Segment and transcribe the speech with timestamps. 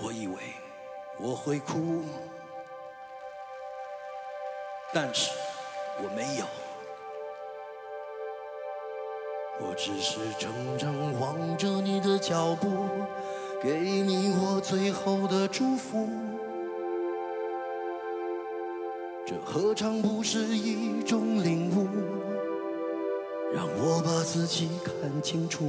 [0.00, 0.36] 我以为
[1.18, 2.02] 我会哭，
[4.94, 5.32] 但是
[5.98, 6.44] 我没有。
[9.60, 12.86] 我只是怔怔望着你的脚步，
[13.60, 16.08] 给你我最后的祝福。
[19.26, 21.88] 这何尝不是一种领悟？
[23.52, 25.68] 让我把自己看清楚。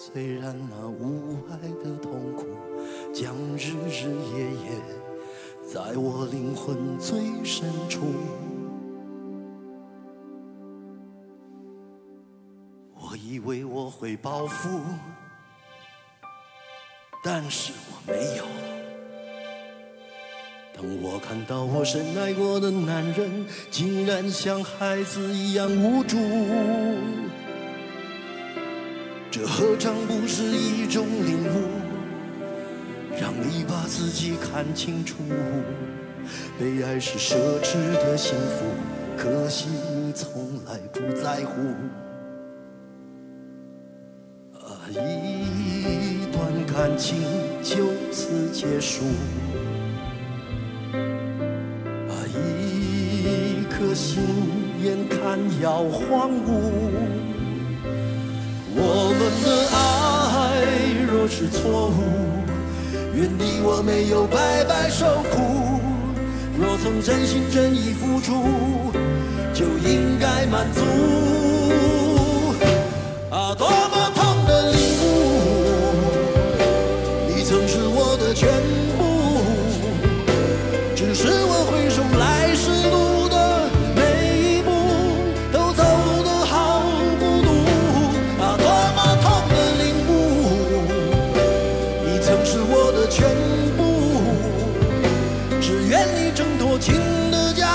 [0.00, 2.46] 虽然那无爱的痛苦，
[3.12, 4.70] 将日日夜夜
[5.66, 8.02] 在我灵魂最深处。
[12.94, 14.80] 我以为我会报复，
[17.24, 18.44] 但是我没有。
[20.76, 26.16] 当我看到我深爱过的男人，竟然像孩子一样无助。
[29.30, 31.68] 这何尝不是一种领悟？
[33.20, 35.16] 让你把自己看清楚。
[36.58, 38.64] 被爱是奢侈的幸福，
[39.18, 41.60] 可惜你从来不在乎。
[44.54, 47.20] 啊，一段感情
[47.62, 49.04] 就此结束。
[52.08, 54.22] 啊，一颗心
[54.82, 57.37] 眼看要荒芜。
[61.38, 62.42] 是错误，
[63.14, 65.78] 愿你我没有白白受苦。
[66.58, 68.90] 若曾真心真意付出，
[69.54, 70.80] 就应该满足。
[73.30, 75.06] 啊，多么痛的领悟！
[77.28, 78.50] 你曾是我的全
[78.98, 79.17] 部，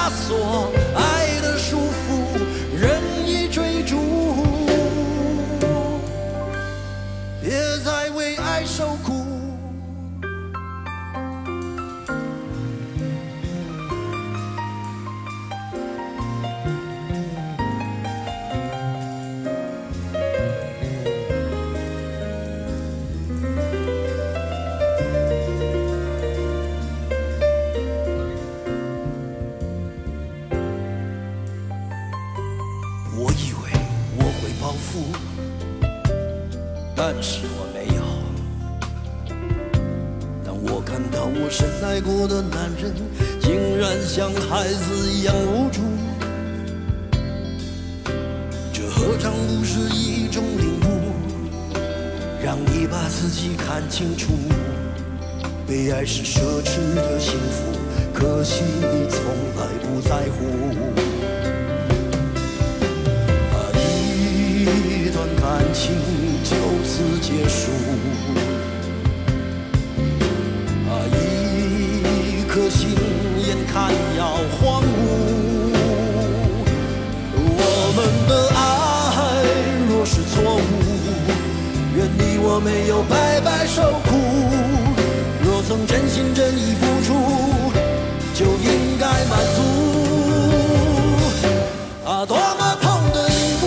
[0.03, 2.27] 枷锁爱的束缚
[41.45, 42.93] 我深爱过的男人，
[43.41, 45.81] 竟然像孩子一样无助，
[48.71, 51.11] 这何尝不是一种领悟？
[52.41, 54.31] 让你把自己看清楚。
[55.67, 57.77] 被爱是奢侈的幸福，
[58.13, 59.19] 可惜你从
[59.57, 60.47] 来不在乎。
[63.75, 65.91] 一段感情。
[66.43, 67.71] 就此结束，
[82.55, 84.13] 我没有白白受苦。
[85.41, 87.09] 若曾真心真意付出，
[88.35, 89.59] 就应该满足。
[92.05, 93.65] 啊，多么痛的领悟！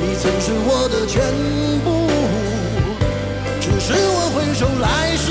[0.00, 0.48] 你曾是。
[0.64, 1.20] 我的全
[1.84, 2.08] 部，
[3.60, 5.28] 只是我回首来时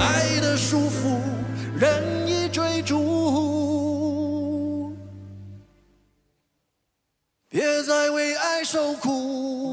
[0.00, 1.20] 爱的束缚，
[1.78, 2.96] 任意追逐。
[7.50, 9.69] 别再为爱受苦。